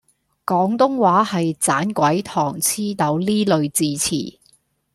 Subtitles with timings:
[0.47, 4.39] 廣東話係盞鬼糖黐豆呢類字詞